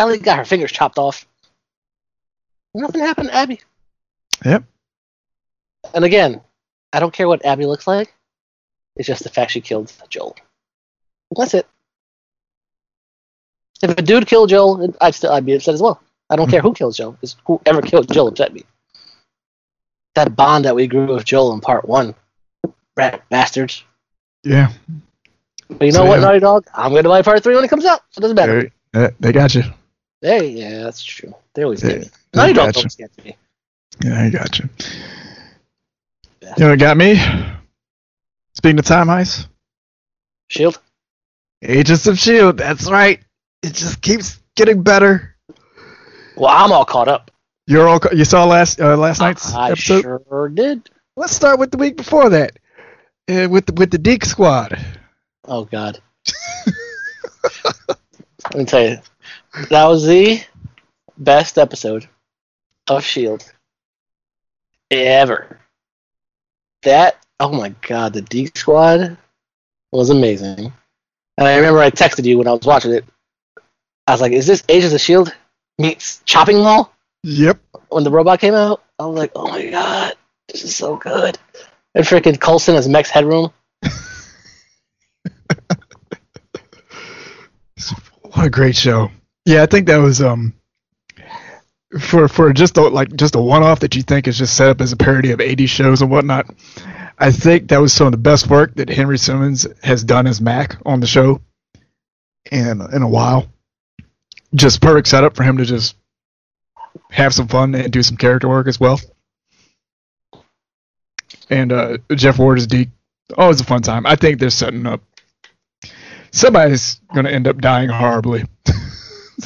[0.00, 1.26] Ellie got her fingers chopped off.
[2.74, 3.60] Nothing happened to Abby.
[4.46, 4.64] Yep.
[5.92, 6.40] And again,
[6.92, 8.14] I don't care what Abby looks like.
[8.96, 10.36] It's just the fact she killed Joel.
[11.36, 11.66] That's it.
[13.82, 16.00] If a dude killed Joel, I'd still I'd be upset as well.
[16.30, 17.18] I don't care who kills Joel.
[17.20, 18.64] It's whoever killed Joel upset me.
[20.14, 22.14] That bond that we grew with Joel in part one,
[22.96, 23.84] rat bastards.
[24.44, 24.72] Yeah.
[25.68, 26.24] But you know So, what, yeah.
[26.26, 26.66] Naughty Dog?
[26.74, 28.00] I'm going to buy part three when it comes out.
[28.10, 28.72] So it doesn't matter.
[28.92, 29.62] They, they got you.
[30.22, 31.34] Hey, yeah, that's true.
[31.54, 32.08] They always get me.
[32.32, 32.80] they Naughty Dog got you.
[32.80, 33.36] always gets me.
[34.04, 34.68] Yeah, I got you.
[36.42, 37.14] You know what got me?
[38.54, 39.46] Speaking of time heist,
[40.48, 40.80] Shield.
[41.62, 42.58] Agents of Shield.
[42.58, 43.20] That's right.
[43.62, 45.36] It just keeps getting better.
[46.36, 47.30] Well, I'm all caught up.
[47.66, 50.02] You're all you saw last uh, last night's I episode.
[50.02, 50.88] sure did.
[51.16, 52.58] Let's start with the week before that,
[53.28, 54.78] uh, with the, with the Deke Squad.
[55.44, 56.00] Oh God.
[57.64, 58.98] Let me tell you,
[59.70, 60.42] that was the
[61.18, 62.08] best episode
[62.88, 63.52] of Shield
[64.90, 65.60] ever.
[66.82, 69.16] That oh my God, the D Squad
[69.92, 70.72] was amazing.
[71.38, 73.04] And I remember I texted you when I was watching it.
[74.06, 75.34] I was like, "Is this Agents of Shield
[75.78, 77.60] meets Chopping Mall?" Yep.
[77.90, 80.14] when the robot came out, I was like, oh my god,
[80.48, 81.38] this is so good.
[81.94, 83.52] And freaking Coulson as Max Headroom.
[88.32, 89.10] What a great show.
[89.50, 90.54] Yeah, I think that was um
[91.98, 94.68] for for just a, like just a one off that you think is just set
[94.68, 96.46] up as a parody of 80 shows and whatnot.
[97.18, 100.40] I think that was some of the best work that Henry Simmons has done as
[100.40, 101.40] Mac on the show
[102.52, 103.48] in in a while.
[104.54, 105.96] Just perfect setup for him to just
[107.10, 109.00] have some fun and do some character work as well.
[111.48, 112.90] And uh, Jeff Ward is Deke.
[113.36, 114.06] Always a fun time.
[114.06, 115.02] I think they're setting up
[116.30, 118.44] somebody's going to end up dying horribly.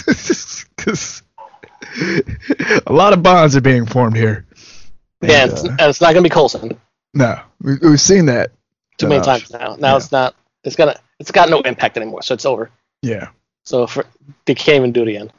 [0.77, 1.23] Because
[2.87, 4.45] a lot of bonds are being formed here.
[5.23, 6.79] Yeah, And, it's, uh, and it's not gonna be Coulson
[7.15, 8.51] no, we, we've seen that.
[8.99, 9.27] too many enough.
[9.27, 9.77] times now.
[9.77, 9.97] Now Yeah.
[9.97, 10.35] it's not.
[10.65, 10.99] It's gonna.
[11.21, 12.71] It's got no impact anymore, so it's over.
[13.03, 13.29] Yeah.
[13.63, 14.05] So for,
[14.47, 15.31] they can't even do it again.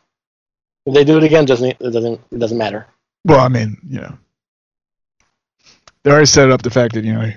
[0.85, 2.87] If they do it again, doesn't it doesn't it doesn't matter.
[3.25, 4.17] Well, I mean, you know,
[6.03, 7.31] they already set up the fact that you know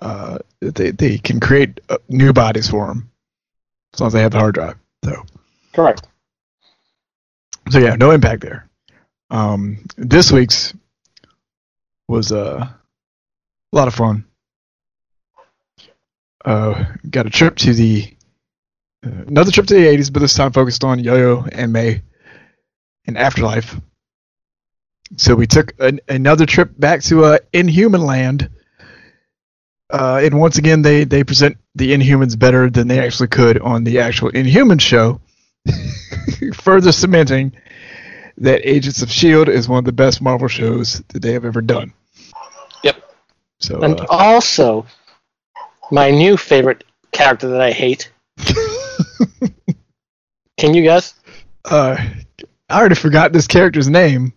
[0.00, 3.10] uh, they they can create uh, new bodies for them
[3.92, 4.76] as long as they have the hard drive.
[5.04, 5.24] So
[5.74, 6.06] Correct.
[7.70, 8.68] So yeah, no impact there.
[9.30, 10.74] Um, this week's
[12.08, 12.66] was uh,
[13.72, 14.24] a lot of fun.
[16.44, 18.14] Uh, got a trip to the
[19.04, 22.02] uh, another trip to the 80s, but this time focused on Yo-Yo and May
[23.06, 23.76] and Afterlife.
[25.16, 28.50] So we took an, another trip back to uh, Inhuman Land.
[29.90, 33.84] Uh, and once again, they, they present the Inhumans better than they actually could on
[33.84, 35.20] the actual Inhuman show,
[36.54, 37.52] further cementing
[38.38, 41.60] that Agents of Shield is one of the best Marvel shows that they have ever
[41.60, 41.92] done.
[42.84, 42.96] Yep.
[43.60, 44.86] So And uh, also,
[45.90, 48.12] my new favorite character that I hate.
[50.56, 51.14] Can you guess?
[51.64, 51.96] uh,
[52.68, 54.32] I already forgot this character's name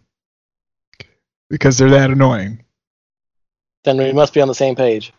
[1.49, 2.63] because they're that annoying.
[3.83, 5.13] Then we must be on the same page.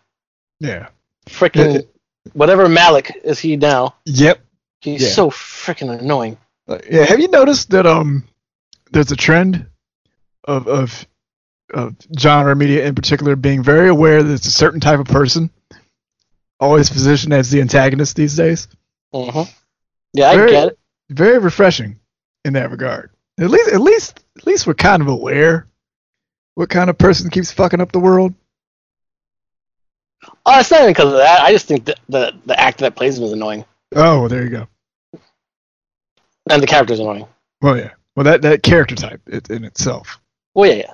[0.61, 0.89] Yeah.
[1.27, 1.87] Freaking
[2.33, 3.97] whatever Malick is he now?
[4.07, 4.41] Yep.
[4.83, 5.09] He's Yeah.
[5.09, 6.37] so freaking annoying.
[6.69, 7.05] Uh, yeah.
[7.05, 8.25] Have you noticed that um,
[8.91, 9.67] there's a trend
[10.45, 11.07] of of
[11.73, 15.51] of genre media in particular being very aware that it's a certain type of person
[16.61, 18.69] always positioned as the antagonist these days.
[19.13, 19.43] hmm
[20.13, 20.79] Yeah, I get it.
[21.11, 21.99] Very refreshing
[22.45, 23.11] in that regard.
[23.41, 25.67] At least, at least, at least we're kind of aware
[26.55, 28.35] what kind of person keeps fucking up the world.
[30.45, 31.41] Oh, it's not even because of that.
[31.41, 33.65] I just think that the the actor that plays him is annoying,
[33.95, 34.69] Oh, well, there you go.
[36.51, 37.27] And the character's annoying.
[37.61, 37.91] Well, yeah.
[38.17, 40.19] Well, that that character type it, in itself.
[40.55, 40.93] Well, yeah, yeah.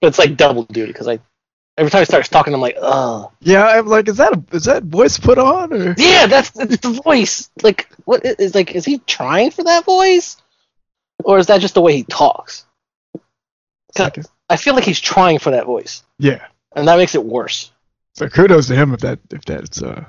[0.00, 1.18] But it's like double duty because I
[1.78, 4.64] every time he starts talking, I'm like, oh, Yeah, I'm like, is that a, is
[4.64, 5.94] that voice put on or?
[5.96, 7.50] yeah, that's it's the voice.
[7.62, 8.74] Like, what is like?
[8.74, 10.36] Is he trying for that voice,
[11.24, 12.64] or is that just the way he talks?
[14.48, 16.46] I feel like he's trying for that voice, Yeah.
[16.74, 17.70] and that makes it worse.
[18.14, 20.04] So kudos to him if that if that's uh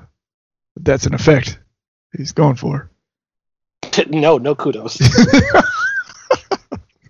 [0.76, 1.58] if that's an effect
[2.16, 2.90] he's going for.
[4.08, 4.98] no, no kudos,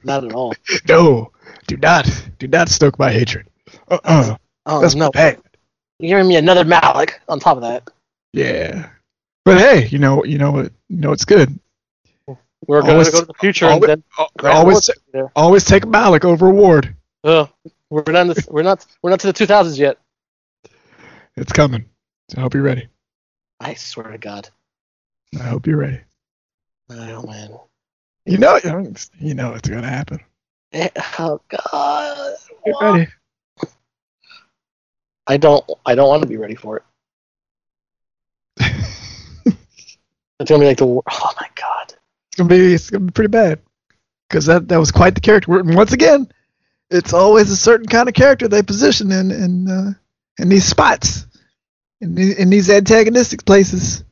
[0.05, 0.55] not at all.
[0.89, 1.31] no,
[1.67, 3.47] do not do not stoke my hatred.
[3.89, 5.39] Uh uh Oh that's no, bad.
[5.99, 7.89] you're giving me another Malick on top of that.
[8.33, 8.91] Yeah.
[9.45, 11.59] But hey, you know you know what you know it's good.
[12.69, 15.33] We're going Always- to go to the future, and always- then Al- Always there.
[15.35, 16.95] always take Malick over Ward.
[17.25, 17.49] Oh,
[17.91, 18.21] we're not.
[18.23, 18.87] in the- We're not.
[19.03, 19.99] We're not to the 2000s yet.
[21.37, 21.87] It's coming.
[22.31, 22.87] So I hope you're ready.
[23.59, 24.49] I swear to God.
[25.41, 26.01] I hope you're ready.
[26.95, 27.51] Oh man.
[28.27, 28.61] You know
[29.19, 30.21] you know it's gonna happen.
[30.73, 32.37] Eh, Oh God.
[32.65, 33.09] Get ready.
[35.27, 35.65] I don't.
[35.87, 36.83] I don't want to be ready for it.
[40.41, 40.87] It's gonna be like the.
[40.87, 41.95] Oh my God.
[42.29, 43.61] It's gonna be it's gonna be pretty bad
[44.29, 45.57] because that that was quite the character.
[45.59, 46.33] And once again,
[46.91, 49.93] it's always a certain kind of character they position in in uh,
[50.39, 51.27] in these spots,
[52.01, 54.03] in in these antagonistic places,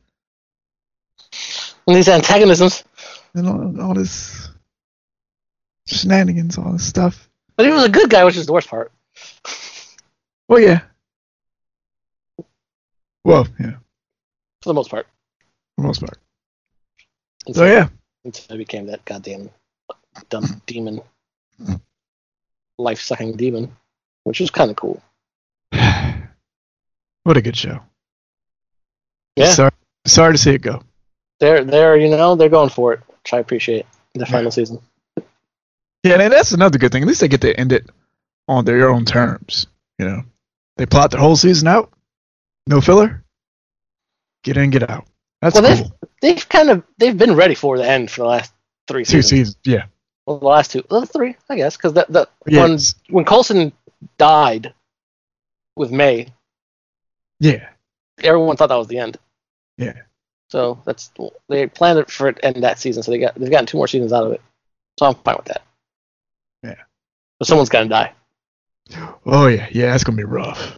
[1.91, 2.85] And these antagonisms.
[3.33, 4.49] and all, all this
[5.85, 7.29] shenanigans, all this stuff.
[7.57, 8.93] But he was a good guy, which is the worst part.
[10.47, 10.83] Well, yeah.
[13.25, 13.73] Well, yeah,
[14.61, 15.05] For the most part.
[15.75, 16.17] for the most part.
[17.45, 17.89] Until, So yeah,
[18.23, 19.49] Until I became that goddamn
[20.29, 21.01] dumb demon.
[22.77, 23.75] Life sucking demon.
[24.23, 25.03] Which was kind of cool.
[27.23, 27.81] what a good show.
[29.35, 29.51] Yeah.
[29.51, 29.71] Sorry,
[30.05, 30.83] sorry to see it go.
[31.41, 33.85] They're they're you know they're going for it, which I appreciate.
[34.13, 34.49] The final Yeah.
[34.51, 34.81] season.
[36.03, 37.01] Yeah, and that's another good thing.
[37.03, 37.89] At least they get to end it
[38.47, 39.67] on their own terms.
[39.99, 40.23] You know,
[40.77, 41.91] they plot their whole season out,
[42.67, 43.23] no filler.
[44.43, 45.05] Get in, get out.
[45.41, 48.53] That's Well, they've- They've kind of they've been ready for the end for the last
[48.87, 49.29] three seasons.
[49.29, 49.57] Two seasons.
[49.63, 49.85] yeah.
[50.27, 52.77] Well, the last two, well, three, I guess, because that the Yeah, when
[53.09, 53.71] when Coulson
[54.19, 54.71] died
[55.75, 56.27] with May,
[57.39, 57.69] yeah,
[58.21, 59.17] everyone thought that was the end.
[59.77, 59.93] yeah.
[60.51, 61.11] So that's
[61.47, 63.87] they planned it for it end that season, so they got they've gotten two more
[63.87, 64.41] seasons out of it.
[64.99, 65.61] So I'm fine with that.
[66.61, 66.75] Yeah.
[67.39, 68.11] But someone's gonna die,
[69.25, 69.91] Oh yeah, yeah.
[69.91, 70.77] That's gonna be rough.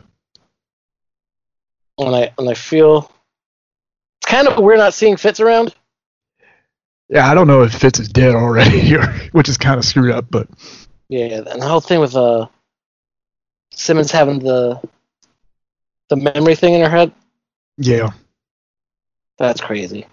[1.98, 3.12] and I and I feel
[4.22, 5.74] it's kind of we're not seeing Fitz around.
[7.10, 10.12] Yeah, I don't know if Fitz is dead already, or, which is kind of screwed
[10.12, 10.28] up.
[10.30, 10.48] But
[11.10, 12.46] Yeah, and the whole thing with uh
[13.72, 14.80] Simmons having the
[16.10, 17.12] the memory thing in her head,
[17.78, 18.12] yeah,
[19.38, 20.06] that's crazy.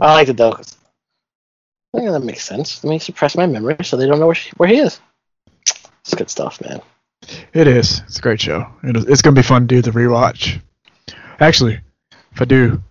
[0.00, 0.52] I like it though.
[0.52, 0.76] 'cause
[1.94, 2.82] I think that makes sense.
[2.84, 5.00] Let me suppress my memory so they don't know where she, where he is.
[6.00, 6.80] It's good stuff, man.
[7.52, 8.00] it is.
[8.06, 8.66] It's a great show.
[8.84, 10.60] It is, it's gonna be fun to do the rewatch.
[11.40, 11.80] Actually,
[12.32, 12.82] if I do,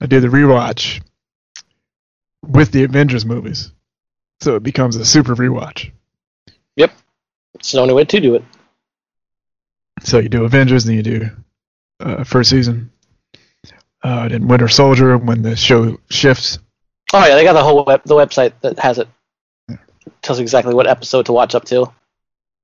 [0.00, 1.00] I do the rewatch
[2.46, 3.72] with the Avengers movies,
[4.40, 5.90] so it becomes a super rewatch.
[6.76, 6.92] Yep,
[7.54, 8.44] it's the only way to do it.
[10.00, 11.30] So you do Avengers, then you do
[12.00, 12.90] uh, first season,
[14.06, 16.58] uh, then Winter Soldier when the show shifts.
[17.12, 19.08] Oh yeah, they got the whole web, the website that has it.
[20.22, 21.92] Tells you exactly what episode to watch up to.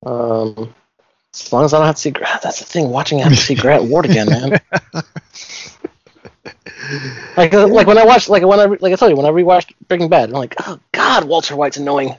[0.07, 0.73] Um,
[1.35, 2.91] as long as I don't have to see Grant, that's the thing.
[2.91, 4.61] Watching, I have to see Grant Ward again, man.
[7.37, 9.25] Like, uh, like when I watched, like when I, re- like I told you, when
[9.25, 12.17] I rewatched Breaking Bad, I'm like, oh god, Walter White's annoying.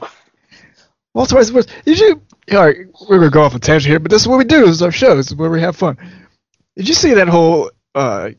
[1.13, 1.69] Walter White's worst.
[1.86, 2.21] Did you?
[2.53, 4.61] All right, we're gonna go off a tangent here, but this is what we do.
[4.61, 5.15] This is our show.
[5.15, 5.97] This is where we have fun.
[6.76, 8.32] Did you see that whole uh,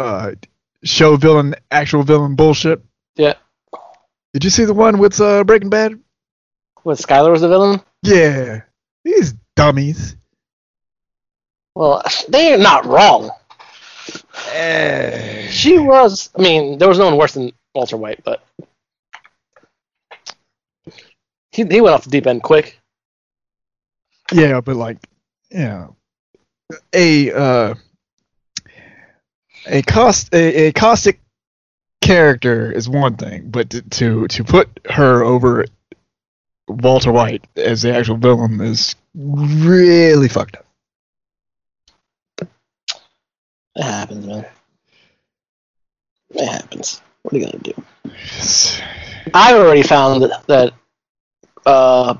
[0.00, 0.34] uh,
[0.82, 2.82] show villain, actual villain bullshit?
[3.16, 3.34] Yeah.
[4.32, 5.98] Did you see the one with uh, Breaking Bad?
[6.82, 7.80] What Skyler was the villain?
[8.02, 8.62] Yeah,
[9.04, 10.16] these dummies.
[11.74, 13.30] Well, they're not wrong.
[14.54, 15.48] Eh.
[15.50, 16.30] She was.
[16.36, 18.42] I mean, there was no one worse than Walter White, but
[21.52, 22.80] he he went off the deep end quick.
[24.32, 24.98] Yeah, but like,
[25.50, 25.96] you know,
[26.92, 27.74] a uh,
[29.66, 31.20] a cost a, a caustic
[32.00, 35.66] character is one thing, but to, to to put her over
[36.68, 40.66] Walter White as the actual villain is really fucked up.
[43.76, 44.46] It happens, man.
[46.30, 47.00] It happens.
[47.22, 47.74] What are you gonna do?
[49.34, 50.72] I've already found that, that
[51.66, 52.14] uh,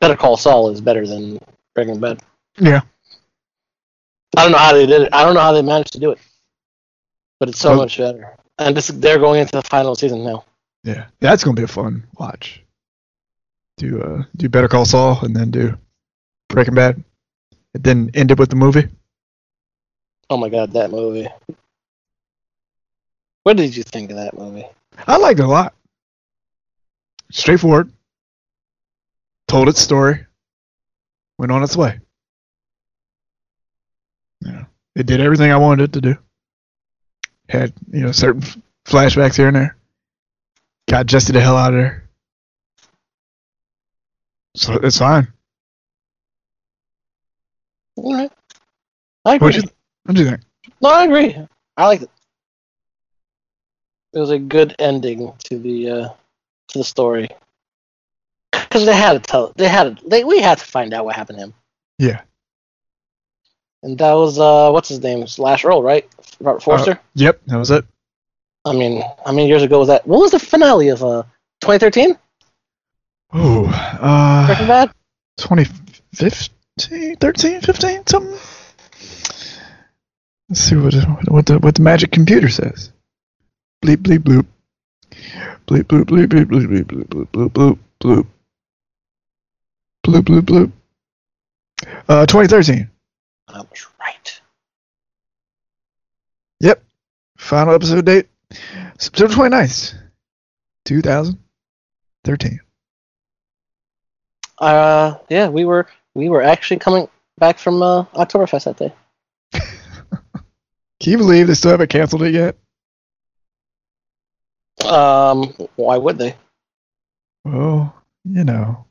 [0.00, 1.38] Better Call Saul is better than
[1.74, 2.22] Breaking Bad.
[2.58, 2.82] Yeah.
[4.36, 5.08] I don't know how they did it.
[5.12, 6.18] I don't know how they managed to do it,
[7.40, 8.36] but it's so Well- much better.
[8.58, 10.44] And this, they're going into the final season now.
[10.84, 12.62] Yeah, that's gonna be a fun watch.
[13.78, 15.76] Do uh do Better Call Saul and then do
[16.48, 17.02] Breaking Bad,
[17.74, 18.86] and then end it with the movie.
[20.30, 21.26] Oh my god, that movie!
[23.42, 24.66] What did you think of that movie?
[25.06, 25.74] I liked it a lot.
[27.32, 27.92] Straightforward.
[29.48, 30.24] Told its story.
[31.38, 31.98] Went on its way.
[34.40, 34.64] Yeah,
[34.94, 36.18] it did everything I wanted it to do.
[37.48, 39.76] Had you know certain f- flashbacks here and there.
[40.88, 42.08] Got Jesse the hell out of there.
[44.56, 45.28] So it's fine.
[47.96, 48.32] All right,
[49.24, 49.46] I agree.
[49.46, 49.62] What you
[50.04, 50.40] what do you think?
[50.80, 51.36] No, I agree.
[51.76, 52.10] I liked it.
[54.12, 56.08] It was a good ending to the uh,
[56.68, 57.28] to the story
[58.52, 59.52] because they had to tell.
[59.56, 61.54] They had to, they we had to find out what happened to him,
[61.98, 62.20] Yeah.
[63.84, 66.08] And that was uh what's his name Slash Earl, right?
[66.40, 66.98] Robert Forster.
[67.14, 67.84] Yep, that was it.
[68.64, 70.06] I mean, how many years ago was that?
[70.06, 71.22] What was the finale of uh
[71.60, 72.18] 2013
[73.36, 73.66] Oh,
[74.00, 74.90] uh, Breaking Bad?
[75.38, 78.38] 2015, 13, 15, something.
[80.48, 80.94] Let's see what
[81.28, 82.92] what the what the magic computer says.
[83.84, 84.46] Bleep bleep bloop.
[85.66, 88.26] Bleep bloop bleep bleep bleep bleep bloop bloop bloop bloop bloop.
[90.06, 90.72] Bloop bloop bloop.
[92.08, 92.88] Uh, 2013.
[93.48, 94.40] I was right.
[96.60, 96.82] Yep.
[97.36, 98.28] Final episode date
[98.98, 99.94] September 29th,
[100.84, 102.60] 2013.
[104.58, 108.92] Uh, yeah, we were we were actually coming back from uh, Oktoberfest that day.
[111.00, 112.56] Can you believe they still haven't canceled it yet?
[114.86, 116.36] Um, why would they?
[117.44, 118.86] Well, you know,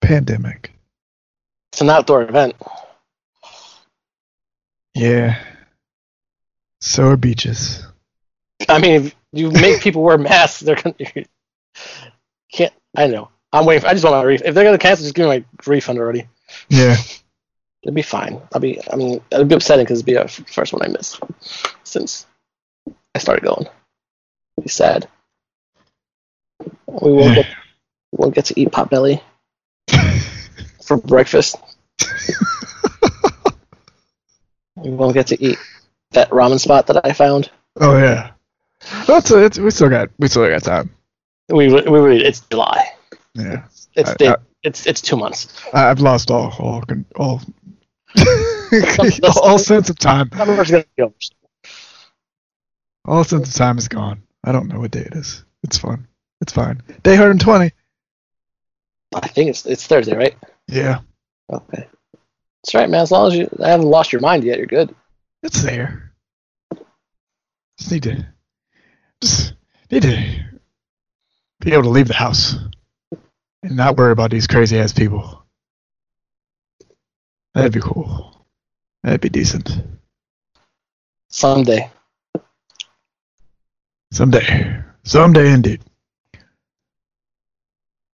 [0.00, 0.72] pandemic.
[1.72, 2.54] It's an outdoor event.
[4.98, 5.42] Yeah.
[6.80, 7.84] So are beaches.
[8.68, 10.94] I mean, if you make people wear masks, they're gonna
[12.52, 12.72] can't.
[12.96, 13.30] I know.
[13.52, 13.82] I'm waiting.
[13.82, 14.48] For, I just want my refund.
[14.48, 16.26] If they're gonna cancel, just give me my refund already.
[16.68, 16.96] Yeah.
[17.84, 18.40] It'd be fine.
[18.52, 18.80] I'll be.
[18.92, 21.20] I mean, it'd be upsetting because it'd be the first one I missed
[21.84, 22.26] since
[23.14, 23.66] I started going.
[24.56, 25.08] It'd be sad.
[26.88, 27.42] We won't Yeah.
[27.42, 27.46] get.
[28.12, 29.20] We won't get to eat potbelly
[30.84, 31.54] for breakfast.
[34.82, 35.58] We won't get to eat
[36.12, 37.50] that ramen spot that I found.
[37.80, 38.30] Oh yeah.
[39.06, 40.90] That's it's, we still got we still got time.
[41.48, 42.92] We we really it's July.
[43.34, 43.64] Yeah.
[43.94, 45.48] It's I- day, I- it's it's two months.
[45.72, 47.40] I've lost all all con- all
[49.42, 50.30] all sense of time.
[53.04, 54.22] All sense of time is gone.
[54.44, 55.44] I don't know what day it is.
[55.62, 56.06] It's fun.
[56.40, 56.82] It's fine.
[57.02, 57.72] Day 120.
[59.14, 60.36] I think it's it's Thursday, right?
[60.68, 61.00] Yeah.
[61.50, 61.88] Okay.
[62.68, 63.00] That's right, man.
[63.00, 64.94] As long as you haven't lost your mind yet, you're good.
[65.42, 66.12] It's there.
[67.78, 68.26] Just need to
[69.22, 69.54] just
[69.90, 70.36] need to
[71.60, 72.56] be able to leave the house
[73.62, 75.46] and not worry about these crazy ass people.
[77.54, 78.44] That'd be cool.
[79.02, 79.70] That'd be decent.
[81.30, 81.90] Someday.
[84.12, 84.82] Someday.
[85.04, 85.80] Someday indeed.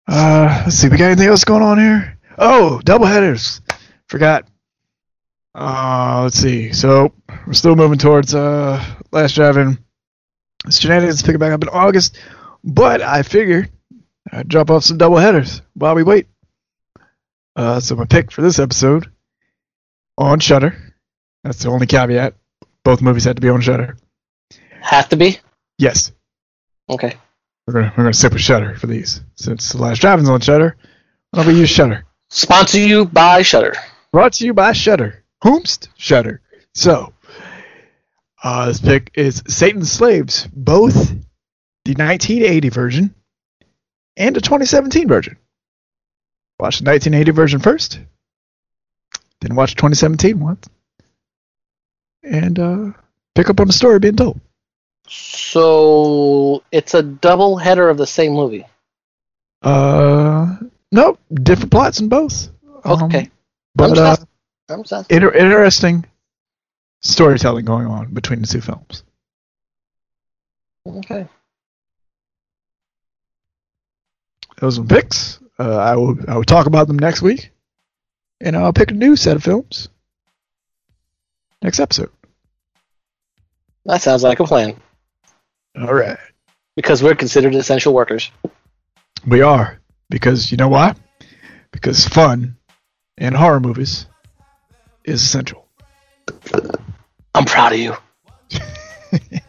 [0.07, 2.17] Uh let's see, we got anything else going on here?
[2.39, 3.61] Oh, double headers.
[4.15, 4.47] Forgot.
[5.57, 6.73] Uh let's see.
[6.73, 7.13] So
[7.49, 9.77] we're still moving towards uh Last Drive-In.
[10.71, 12.17] Shenanigans picking back up in August,
[12.63, 13.67] but I figure
[14.31, 16.29] I'd drop off some double headers while we wait.
[17.57, 19.11] Uh so my pick for this episode
[20.17, 20.77] on Shudder.
[21.43, 22.35] That's the only caveat.
[22.85, 23.97] Both movies had to be on Shudder.
[24.81, 25.41] Have to be?
[25.77, 26.13] Yes.
[26.89, 27.17] Okay.
[27.67, 30.77] We're gonna we're gonna stick with Shudder for these since the Last Drive-In's on Shudder.
[31.33, 32.05] Why don't we use Shudder?
[32.31, 33.75] Sponsor you by Shudder.
[34.15, 35.25] Brought to you by Shudder.
[35.43, 36.41] Whomst Shudder.
[36.73, 37.13] So,
[38.45, 40.95] uh, this pick is Satan's Slaves, both
[41.85, 43.15] the 1980 version
[44.17, 45.37] and the 2017 version.
[46.61, 47.99] Watch the 1980 version first,
[49.41, 50.59] then watch the 2017 one,
[52.23, 52.93] and uh,
[53.35, 54.41] pick up on the story being told.
[55.09, 58.65] So it's a double header of the same movie.
[59.61, 60.55] Uh,
[60.93, 62.51] nope, different plots in both.
[62.85, 63.29] Um, Okay.
[63.75, 64.17] But uh,
[65.11, 66.05] inter- interesting
[67.01, 69.03] storytelling going on between the two films.
[70.87, 71.27] okay.
[74.59, 75.41] Those are picks.
[75.59, 77.51] Uh, I will I will talk about them next week,
[78.41, 79.89] and I'll pick a new set of films
[81.63, 82.11] next episode.
[83.85, 84.81] That sounds like a plan.
[85.77, 86.19] All right,
[86.77, 88.31] Because we're considered essential workers.
[89.27, 90.95] we are because you know why?
[91.73, 92.57] Because fun
[93.19, 94.07] in horror movies
[95.05, 95.67] is essential.
[97.35, 97.95] I'm proud of you.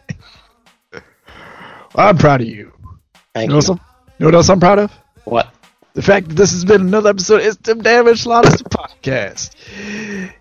[1.94, 2.72] I'm proud of you.
[3.34, 3.68] Thank You know, you.
[3.68, 3.80] what I'm-
[4.18, 4.90] you know what else I'm proud of?
[5.24, 5.52] What?
[5.94, 9.50] the fact that this has been another episode is Tim Damage Slaughters podcast.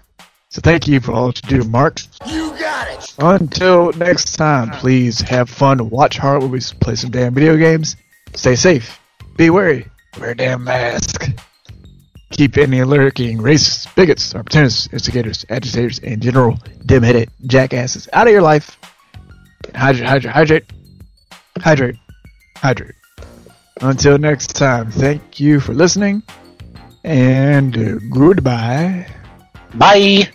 [0.51, 2.01] So thank you for all that you do, Mark.
[2.27, 3.15] You got it.
[3.19, 7.97] Until next time, please have fun, watch horror movies, play some damn video games,
[8.35, 9.01] stay safe,
[9.39, 9.87] be wary,
[10.21, 11.25] wear a damn mask.
[12.33, 18.43] Keep any lurking racists, bigots, opportunists, instigators, agitators, and general dim-headed jackasses out of your
[18.43, 18.79] life.
[19.75, 20.65] Hydrate, hydrate, hydrate,
[21.59, 21.97] hydrate,
[22.57, 22.95] hydrate.
[23.81, 26.23] Until next time, thank you for listening,
[27.05, 29.07] and uh, goodbye.
[29.75, 30.29] Bye.